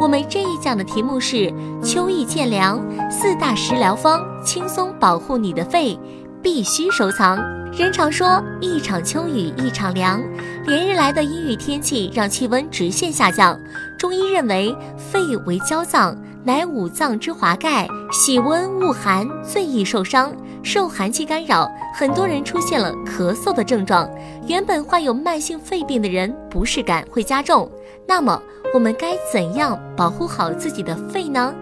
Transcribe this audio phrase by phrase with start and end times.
[0.00, 1.52] 我们这一讲的题目是
[1.82, 2.80] 秋意渐凉，
[3.10, 5.98] 四大食疗方轻松保护你的肺，
[6.40, 7.36] 必须收藏。
[7.72, 10.22] 人常说一场秋雨一场凉，
[10.66, 13.58] 连日来的阴雨天气让气温直线下降。
[13.98, 20.32] 中医认为肺为娇脏，乃五脏之华盖，喜温恶寒，最易受伤。
[20.62, 24.08] 受寒气干扰，很多人出现了咳嗽的症状。
[24.46, 27.70] 原本患有慢性肺病的人，不适感会加重。
[28.06, 28.40] 那么，
[28.74, 31.54] 我们该怎样保护好自己的肺呢？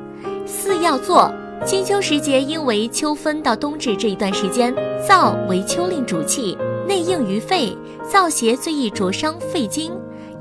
[0.46, 1.32] 四要做。
[1.64, 4.74] 金秋时节，因为秋分到冬至这一段时间，
[5.06, 7.76] 燥为秋令主气，内应于肺，
[8.08, 9.92] 燥邪最易灼伤肺经。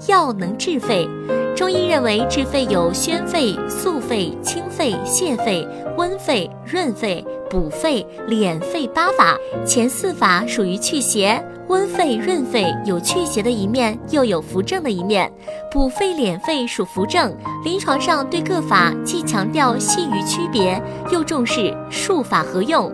[0.08, 1.08] 药能治肺。
[1.56, 5.66] 中医认为治肺有宣肺、肃肺、清肺、泻肺、
[5.98, 9.38] 温肺、润肺、补肺、敛肺八法。
[9.66, 15.32] 前四法属于祛邪，温肺、润肺有祛邪的一面，又有扶正的一面。
[15.72, 17.34] 补肺、敛肺属扶正。
[17.64, 22.92] 临床上对各法既强调细于区别，又重视术法合用。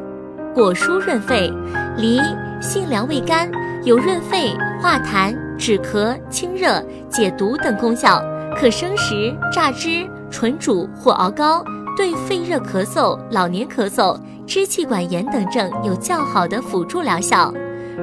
[0.53, 1.51] 果蔬润肺，
[1.97, 2.19] 梨
[2.61, 3.49] 性凉味甘，
[3.83, 5.35] 有润肺、化痰。
[5.57, 8.19] 止咳、清热、解毒等功效，
[8.55, 11.63] 可生食、榨汁、纯煮或熬膏，
[11.97, 17.51] 对肺热咳嗽、老年咳嗽、支气管炎等症有较好的辅助疗效。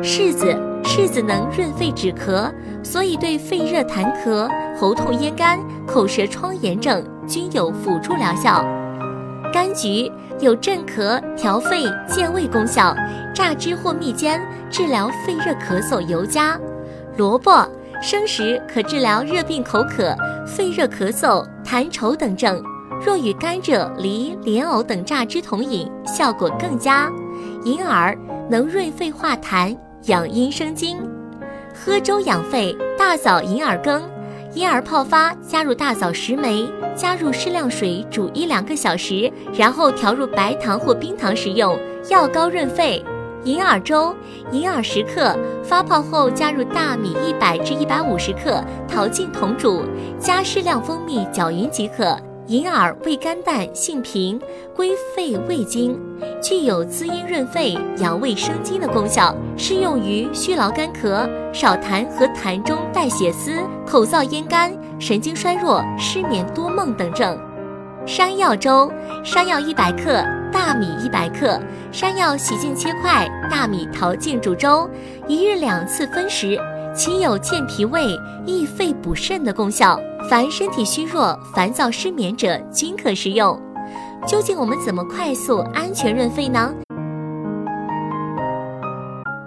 [0.02, 0.46] 柿子，
[0.82, 2.50] 柿子能润肺止咳，
[2.82, 8.64] 所以对肺热痰咳、喉痛咽干、口舌疮炎症均有辅助疗效。
[9.52, 12.94] 柑橘有镇咳、调肺、健胃功效，
[13.34, 14.40] 榨汁或蜜煎
[14.70, 16.58] 治疗肺热咳嗽尤佳。
[17.16, 17.66] 萝卜
[18.00, 20.14] 生食可治疗热病口渴、
[20.46, 22.62] 肺热咳嗽、痰稠等症，
[23.04, 27.10] 若与甘蔗、梨、莲藕等榨汁同饮，效果更佳。
[27.64, 28.16] 银耳
[28.48, 30.96] 能润肺化痰、养阴生津。
[31.74, 34.08] 喝粥养肺，大枣银耳羹，
[34.54, 41.76] 银耳泡发，加入大枣十枚，加入适量水煮一两个小时，然后调入白糖或冰糖食用，
[42.08, 43.04] 药膏润肺。
[43.44, 44.14] 银耳粥，
[44.50, 49.82] 银耳十克，发泡后加入大米一百至一百五十克，淘净同煮，
[50.18, 52.18] 加适量蜂蜜搅匀即可。
[52.46, 54.40] 银耳味甘淡，性平，
[54.74, 56.00] 归肺胃经，
[56.42, 63.52] 具有滋阴润肺、养胃生津的功效，适用于虚劳干咳、少痰和痰中带血丝、
[63.86, 67.38] 口燥咽干、神经衰弱、失眠多梦等症。
[68.06, 68.90] 山药粥，
[69.22, 70.24] 山药一百克。
[70.52, 71.60] 大米一百克，
[71.92, 74.88] 山药洗净切块，大米淘净煮粥，
[75.26, 76.58] 一日两次分食，
[76.94, 78.16] 其有健脾胃、
[78.46, 79.98] 益肺补肾的功效。
[80.28, 83.58] 凡身体虚弱、烦躁失眠者均可食用。
[84.26, 86.74] 究竟我们怎么快速安全润肺呢？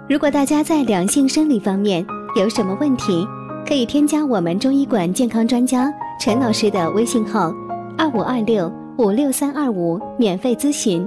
[0.08, 2.04] 如果大家在两性生理方面
[2.36, 3.26] 有什么问题，
[3.68, 7.52] 可以添加我们中医馆健康专家陈老师的微信号：
[7.96, 8.81] 二五二六。
[8.98, 11.06] 五六三二五，免费咨询。